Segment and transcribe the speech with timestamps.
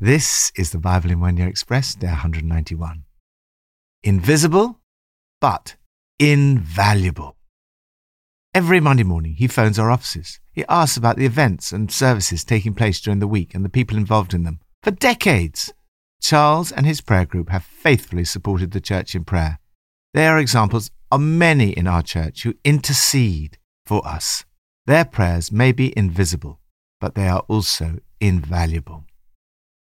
[0.00, 3.02] This is the Bible in One Year Express, day 191.
[4.04, 4.78] Invisible,
[5.40, 5.74] but
[6.20, 7.36] invaluable.
[8.54, 10.38] Every Monday morning, he phones our offices.
[10.52, 13.96] He asks about the events and services taking place during the week and the people
[13.96, 14.60] involved in them.
[14.84, 15.72] For decades,
[16.22, 19.58] Charles and his prayer group have faithfully supported the church in prayer.
[20.14, 24.44] They are examples of many in our church who intercede for us.
[24.86, 26.60] Their prayers may be invisible,
[27.00, 29.04] but they are also invaluable.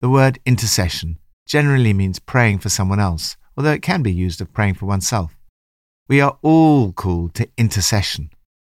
[0.01, 4.53] The word intercession generally means praying for someone else, although it can be used of
[4.53, 5.37] praying for oneself.
[6.07, 8.29] We are all called to intercession.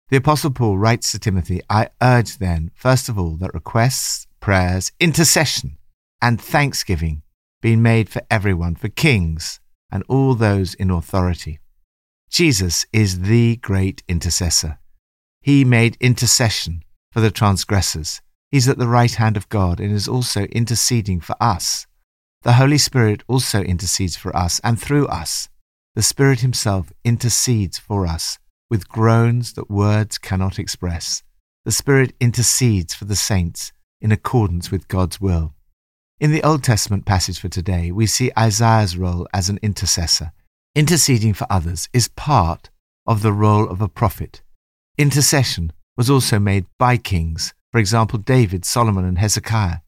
[0.09, 4.93] The Apostle Paul writes to Timothy, I urge then, first of all, that requests, prayers,
[5.01, 5.79] intercession,
[6.23, 7.23] and thanksgiving
[7.61, 9.59] be made for everyone, for kings,
[9.91, 11.59] and all those in authority.
[12.31, 14.79] Jesus is the great intercessor.
[15.41, 18.21] He made intercession for the transgressors.
[18.51, 21.87] He's at the right hand of God and is also interceding for us.
[22.43, 25.49] The Holy Spirit also intercedes for us and through us.
[25.95, 28.39] The Spirit Himself intercedes for us
[28.71, 31.23] with groans that words cannot express.
[31.65, 35.55] The Spirit intercedes for the saints in accordance with God's will.
[36.21, 40.33] In the Old Testament passage for today, we see Isaiah's role as an intercessor.
[40.75, 42.71] Interceding for others is part
[43.07, 44.43] of the role of a prophet.
[44.99, 49.81] Intercession was also made by kings, for example, David, Solomon, and Hezekiah.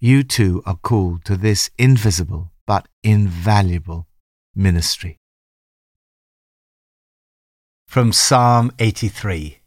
[0.00, 4.08] You too are called to this invisible but invaluable
[4.52, 5.20] ministry.
[7.86, 9.60] From Psalm 83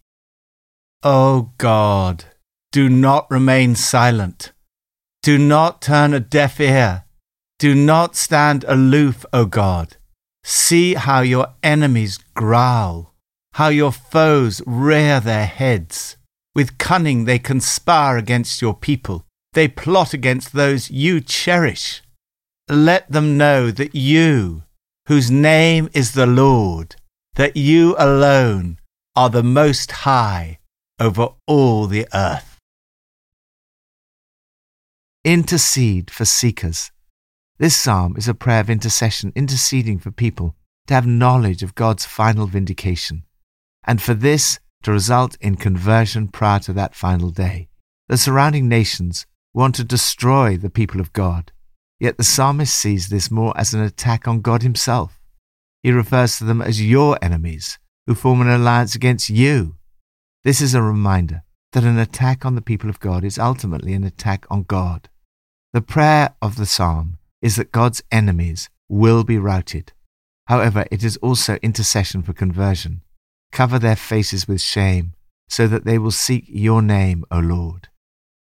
[1.03, 2.25] O God,
[2.73, 4.51] do not remain silent.
[5.23, 7.05] Do not turn a deaf ear.
[7.59, 9.95] Do not stand aloof, O God.
[10.43, 13.13] See how your enemies growl,
[13.53, 16.17] how your foes rear their heads.
[16.57, 19.27] With cunning they conspire against your people.
[19.53, 22.01] They plot against those you cherish.
[22.67, 24.63] Let them know that you,
[25.05, 26.95] whose name is the Lord,
[27.35, 28.79] that you alone
[29.15, 30.57] are the Most High
[30.99, 32.57] over all the earth.
[35.23, 36.91] Intercede for seekers.
[37.59, 40.55] This psalm is a prayer of intercession, interceding for people
[40.87, 43.25] to have knowledge of God's final vindication,
[43.83, 47.69] and for this to result in conversion prior to that final day.
[48.07, 51.51] The surrounding nations want to destroy the people of God,
[51.99, 55.19] yet the psalmist sees this more as an attack on God himself.
[55.83, 59.75] He refers to them as your enemies, who form an alliance against you.
[60.43, 64.03] This is a reminder that an attack on the people of God is ultimately an
[64.03, 65.09] attack on God.
[65.73, 69.91] The prayer of the psalm is that God's enemies will be routed.
[70.47, 73.01] However, it is also intercession for conversion.
[73.51, 75.13] Cover their faces with shame,
[75.49, 77.89] so that they will seek your name, O Lord.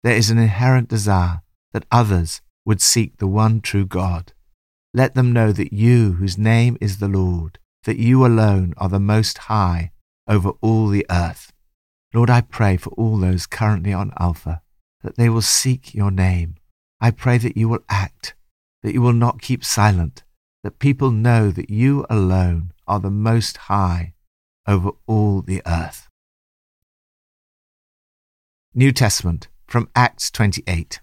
[0.02, 1.42] There is an inherent desire
[1.72, 4.32] that others would seek the one true God.
[4.94, 9.00] Let them know that you, whose name is the Lord, that you alone are the
[9.00, 9.92] most high
[10.28, 11.52] over all the earth.
[12.14, 14.62] Lord, I pray for all those currently on Alpha,
[15.02, 16.56] that they will seek your name.
[17.00, 18.34] I pray that you will act,
[18.82, 20.22] that you will not keep silent,
[20.62, 24.11] that people know that you alone are the most high
[24.66, 26.08] over all the earth.
[28.74, 31.00] New Testament from Acts 28.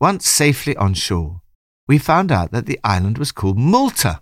[0.00, 1.40] Once safely on shore,
[1.88, 4.20] we found out that the island was called Malta.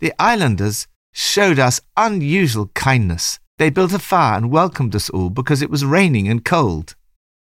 [0.00, 3.38] The islanders showed us unusual kindness.
[3.58, 6.94] They built a fire and welcomed us all because it was raining and cold.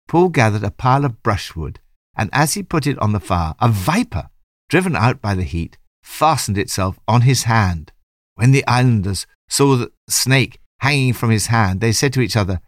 [0.08, 1.80] Paul gathered a pile of brushwood,
[2.16, 4.30] and as he put it on the fire, a viper,
[4.70, 7.92] driven out by the heat, fastened itself on his hand.
[8.36, 12.62] When the islanders saw the snake hanging from his hand, they said to each other,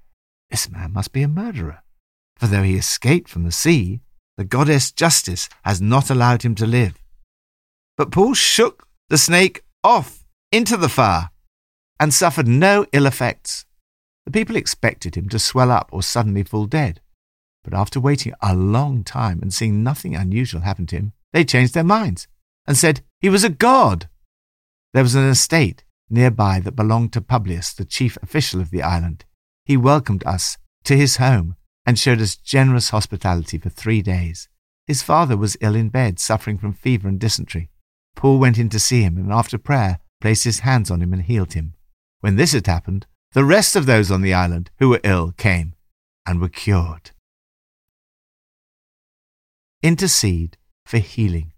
[0.50, 1.84] This man must be a murderer,
[2.36, 4.02] for though he escaped from the sea,
[4.38, 6.94] the goddess Justice has not allowed him to live.
[7.98, 11.30] But Paul shook the snake off into the fire
[12.00, 13.66] and suffered no ill effects.
[14.26, 17.02] The people expected him to swell up or suddenly fall dead.
[17.64, 21.74] But after waiting a long time and seeing nothing unusual happen to him, they changed
[21.74, 22.28] their minds
[22.68, 24.08] and said he was a god.
[24.94, 29.26] There was an estate nearby that belonged to Publius, the chief official of the island.
[29.66, 31.56] He welcomed us to his home
[31.86, 34.50] and showed us generous hospitality for three days.
[34.86, 37.70] His father was ill in bed, suffering from fever and dysentery.
[38.16, 41.22] Paul went in to see him, and after prayer, placed his hands on him and
[41.22, 41.74] healed him.
[42.22, 45.76] When this had happened, the rest of those on the island who were ill came
[46.26, 47.12] and were cured.
[49.84, 51.54] Intercede for healing.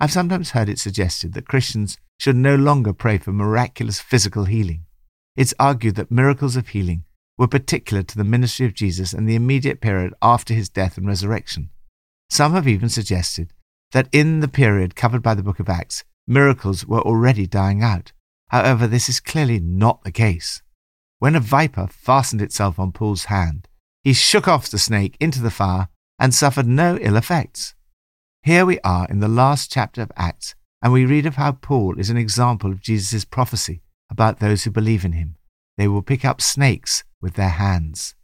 [0.00, 4.86] I've sometimes heard it suggested that Christians should no longer pray for miraculous physical healing.
[5.36, 7.04] It's argued that miracles of healing
[7.36, 11.06] were particular to the ministry of Jesus and the immediate period after his death and
[11.06, 11.70] resurrection.
[12.30, 13.52] Some have even suggested
[13.92, 18.12] that in the period covered by the book of Acts, miracles were already dying out.
[18.48, 20.62] However, this is clearly not the case.
[21.18, 23.68] When a viper fastened itself on Paul's hand,
[24.02, 25.88] he shook off the snake into the fire
[26.18, 27.74] and suffered no ill effects.
[28.42, 31.98] Here we are in the last chapter of Acts, and we read of how Paul
[31.98, 35.36] is an example of Jesus' prophecy about those who believe in him.
[35.78, 38.14] They will pick up snakes with their hands.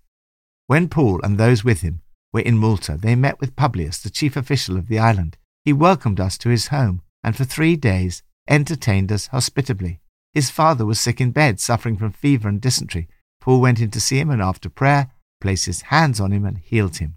[0.67, 2.03] When Paul and those with him
[2.35, 5.39] were in Malta, they met with Publius, the chief official of the island.
[5.65, 10.01] He welcomed us to his home, and for three days entertained us hospitably.
[10.35, 13.09] His father was sick in bed, suffering from fever and dysentery.
[13.41, 15.11] Paul went in to see him, and after prayer,
[15.41, 17.15] placed his hands on him and healed him.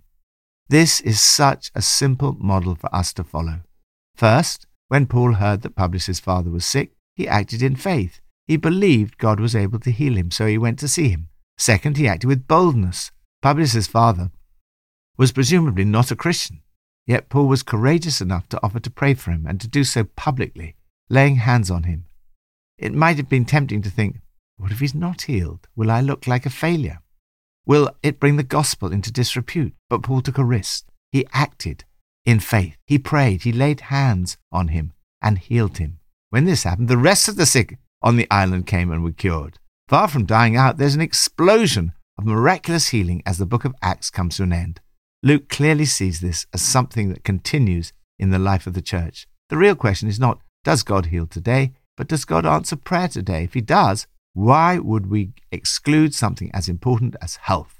[0.69, 3.59] This is such a simple model for us to follow.
[4.15, 8.21] First, when Paul heard that Publius' father was sick, he acted in faith.
[8.45, 11.29] He believed God was able to heal him, so he went to see him.
[11.57, 13.09] Second, he acted with boldness.
[13.41, 14.29] Publius' father
[15.17, 16.61] was presumably not a Christian,
[17.07, 20.03] yet Paul was courageous enough to offer to pray for him and to do so
[20.03, 20.75] publicly,
[21.09, 22.05] laying hands on him.
[22.77, 24.17] It might have been tempting to think,
[24.57, 25.67] what if he's not healed?
[25.75, 26.99] Will I look like a failure?
[27.65, 29.73] Will it bring the gospel into disrepute?
[29.89, 30.85] But Paul took a risk.
[31.11, 31.83] He acted
[32.25, 32.77] in faith.
[32.85, 33.43] He prayed.
[33.43, 35.99] He laid hands on him and healed him.
[36.29, 39.59] When this happened, the rest of the sick on the island came and were cured.
[39.87, 44.09] Far from dying out, there's an explosion of miraculous healing as the book of Acts
[44.09, 44.79] comes to an end.
[45.21, 49.27] Luke clearly sees this as something that continues in the life of the church.
[49.49, 53.43] The real question is not, does God heal today, but does God answer prayer today?
[53.43, 57.79] If He does, why would we exclude something as important as health?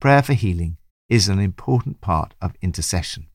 [0.00, 0.76] Prayer for healing
[1.08, 3.28] is an important part of intercession.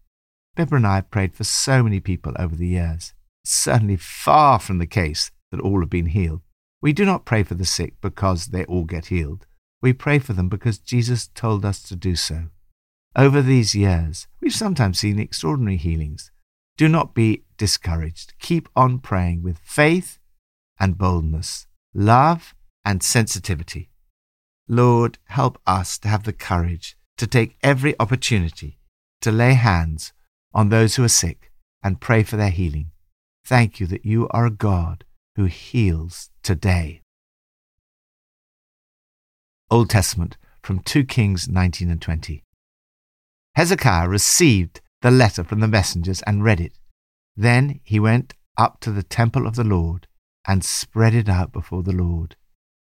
[0.56, 3.13] Pippa and I have prayed for so many people over the years.
[3.44, 6.42] It's certainly far from the case that all have been healed.
[6.81, 9.45] We do not pray for the sick because they all get healed.
[9.81, 12.50] We pray for them because Jesus told us to do so.
[13.15, 16.31] Over these years, we've sometimes seen extraordinary healings.
[16.77, 18.33] Do not be discouraged.
[18.39, 20.19] Keep on praying with faith
[20.80, 22.56] and boldness love,
[22.86, 23.89] and sensitivity.
[24.68, 28.80] Lord, help us to have the courage to take every opportunity
[29.21, 30.13] to lay hands
[30.53, 31.51] on those who are sick
[31.83, 32.92] and pray for their healing.
[33.45, 35.03] Thank you that you are a God
[35.36, 37.01] who heals today.
[39.69, 42.44] Old Testament from 2 Kings 19 and 20.
[43.56, 46.74] Hezekiah received the letter from the messengers and read it.
[47.36, 50.07] Then he went up to the temple of the Lord
[50.48, 52.36] and spread it out before the Lord.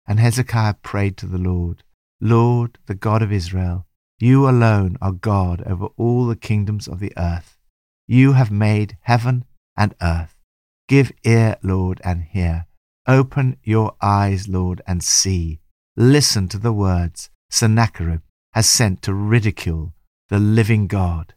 [0.06, 1.82] And Hezekiah prayed to the Lord,
[2.20, 3.85] Lord, the God of Israel,
[4.18, 7.58] you alone are God over all the kingdoms of the earth.
[8.06, 9.44] You have made heaven
[9.76, 10.34] and earth.
[10.88, 12.66] Give ear, Lord, and hear.
[13.06, 15.60] Open your eyes, Lord, and see.
[15.96, 18.20] Listen to the words Sennacherib
[18.52, 19.92] has sent to ridicule
[20.28, 21.34] the living God.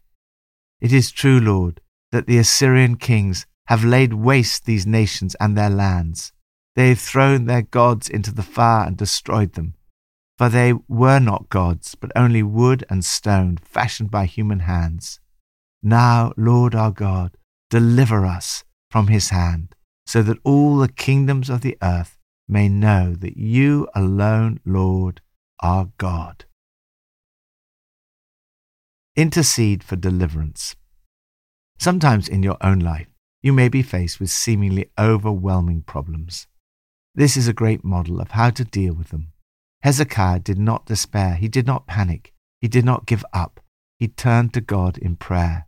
[0.79, 1.81] It is true, Lord,
[2.11, 6.31] that the Assyrian kings have laid waste these nations and their lands.
[6.75, 9.75] They have thrown their gods into the fire and destroyed them.
[10.39, 15.19] For they were not gods, but only wood and stone fashioned by human hands.
[15.83, 17.35] Now, Lord our God,
[17.69, 19.75] deliver us from his hand,
[20.07, 25.19] so that all the kingdoms of the earth may know that you alone, Lord,
[25.61, 26.45] are God.
[29.17, 30.77] Intercede for deliverance.
[31.81, 33.07] Sometimes in your own life,
[33.41, 36.47] you may be faced with seemingly overwhelming problems.
[37.13, 39.33] This is a great model of how to deal with them.
[39.81, 43.61] Hezekiah did not despair, he did not panic, he did not give up,
[43.97, 45.67] he turned to God in prayer.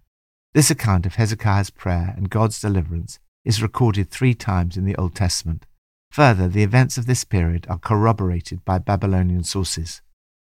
[0.54, 5.16] This account of Hezekiah's prayer and God's deliverance is recorded three times in the Old
[5.16, 5.66] Testament.
[6.12, 10.02] Further, the events of this period are corroborated by Babylonian sources.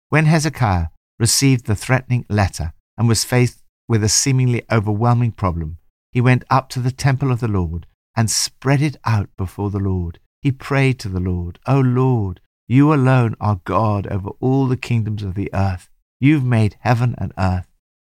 [0.08, 0.88] When Hezekiah
[1.20, 5.80] received the threatening letter and was faced with a seemingly overwhelming problem,
[6.14, 7.86] he went up to the temple of the Lord
[8.16, 10.20] and spread it out before the Lord.
[10.42, 12.40] He prayed to the Lord, O Lord,
[12.70, 15.90] you alone are God over all the kingdoms of the earth.
[16.20, 17.66] You've made heaven and earth.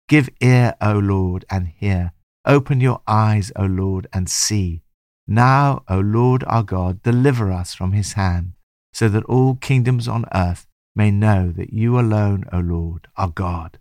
[0.09, 2.11] Give ear, O Lord, and hear.
[2.43, 4.81] Open your eyes, O Lord, and see.
[5.27, 8.53] Now, O Lord our God, deliver us from his hand,
[8.91, 13.77] so that all kingdoms on earth may know that you alone, O Lord, are God.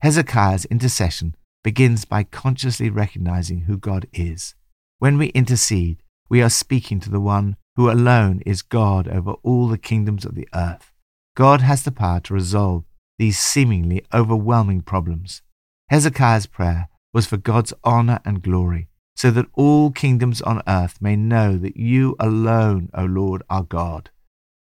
[0.00, 4.56] Hezekiah's intercession begins by consciously recognizing who God is.
[4.98, 9.68] When we intercede, we are speaking to the one who alone is God over all
[9.68, 10.90] the kingdoms of the earth.
[11.36, 12.82] God has the power to resolve
[13.18, 15.42] these seemingly overwhelming problems.
[15.88, 21.14] Hezekiah's prayer was for God's honor and glory, so that all kingdoms on earth may
[21.14, 24.10] know that you alone, O Lord, are God.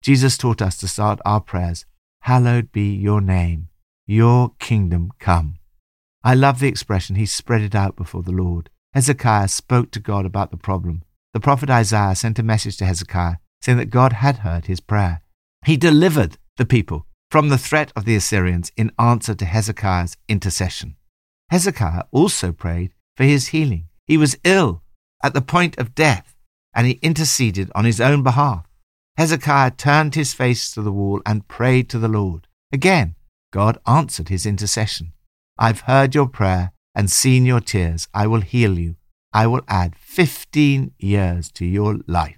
[0.02, 1.86] Jesus taught us to start our prayers,
[2.22, 3.68] Hallowed be your name,
[4.08, 5.56] your kingdom come.
[6.24, 8.70] I love the expression, he spread it out before the Lord.
[8.94, 11.04] Hezekiah spoke to God about the problem.
[11.34, 15.22] The prophet Isaiah sent a message to Hezekiah saying that God had heard his prayer.
[15.66, 20.96] He delivered the people from the threat of the Assyrians in answer to Hezekiah's intercession.
[21.50, 23.88] Hezekiah also prayed for his healing.
[24.06, 24.84] He was ill
[25.24, 26.36] at the point of death,
[26.76, 28.68] and he interceded on his own behalf.
[29.18, 32.48] Hezekiah turned his face to the wall and prayed to the Lord.
[32.72, 33.16] Again,
[33.52, 35.14] God answered his intercession.
[35.58, 38.08] I've heard your prayer and seen your tears.
[38.14, 38.96] I will heal you.
[39.34, 42.38] I will add 15 years to your life.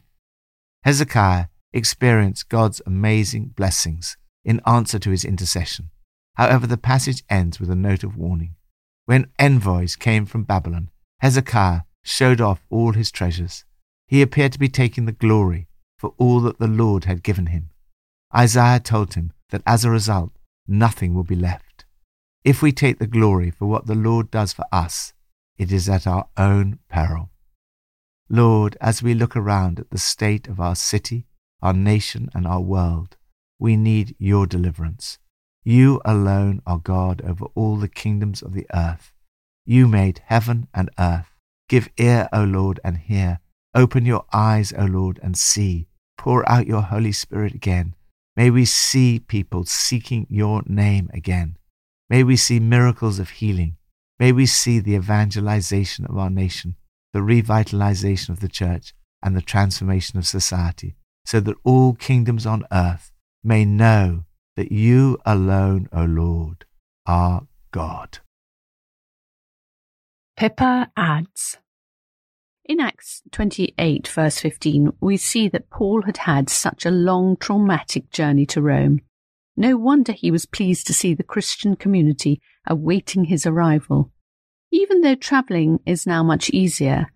[0.84, 5.90] Hezekiah experienced God's amazing blessings in answer to his intercession.
[6.36, 8.56] However, the passage ends with a note of warning.
[9.06, 13.66] When envoys came from Babylon, Hezekiah showed off all his treasures.
[14.08, 17.70] He appeared to be taking the glory for all that the Lord had given him.
[18.34, 20.32] Isaiah told him that as a result,
[20.68, 21.86] nothing will be left.
[22.44, 25.14] If we take the glory for what the Lord does for us,
[25.58, 27.30] it is at our own peril.
[28.30, 31.28] Lord, as we look around at the state of our city,
[31.62, 33.18] our nation, and our world,
[33.60, 35.20] we need your deliverance.
[35.64, 39.14] You alone are God over all the kingdoms of the earth.
[39.66, 41.32] You made heaven and earth.
[41.68, 43.40] Give ear, O Lord, and hear.
[43.74, 45.88] Open your eyes, O Lord, and see.
[46.18, 47.96] Pour out your Holy Spirit again.
[48.36, 51.58] May we see people seeking your name again.
[52.10, 53.78] May we see miracles of healing.
[54.19, 56.75] May we see the evangelization of our nation,
[57.13, 60.95] the revitalization of the church, and the transformation of society,
[61.25, 63.12] so that all kingdoms on earth
[63.43, 64.24] may know
[64.55, 66.65] that you alone, O Lord,
[67.05, 68.19] are God.
[70.38, 71.57] Pippa adds
[72.63, 78.12] In Acts 28, verse 15, we see that Paul had had such a long, traumatic
[78.12, 79.01] journey to Rome.
[79.57, 84.12] No wonder he was pleased to see the Christian community awaiting his arrival.
[84.72, 87.07] Even though travelling is now much easier,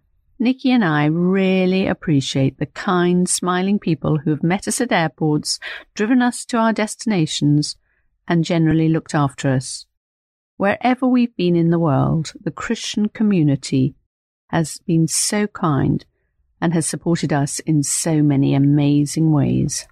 [0.42, 5.60] Nicky and I really appreciate the kind, smiling people who have met us at airports,
[5.94, 7.76] driven us to our destinations,
[8.28, 9.86] and generally looked after us.
[10.56, 13.96] Wherever we've been in the world, the Christian community
[14.48, 16.06] has been so kind
[16.62, 19.88] and has supported us in so many amazing ways.